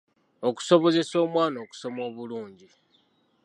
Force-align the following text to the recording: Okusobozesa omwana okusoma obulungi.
Okusobozesa 0.47 1.15
omwana 1.25 1.57
okusoma 1.65 2.01
obulungi. 2.09 2.67